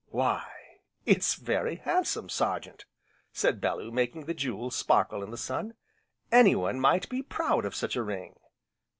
"Why 0.09 0.49
it's 1.05 1.35
very 1.35 1.75
handsome, 1.75 2.27
Sergeant!" 2.27 2.85
said 3.31 3.61
Bellew, 3.61 3.91
making 3.91 4.25
the 4.25 4.33
jewels 4.33 4.75
sparkle 4.75 5.21
in 5.21 5.29
the 5.29 5.37
sun, 5.37 5.75
"anyone 6.31 6.79
might 6.79 7.07
be 7.07 7.21
proud 7.21 7.65
of 7.65 7.75
such 7.75 7.95
a 7.95 8.01
ring." 8.01 8.35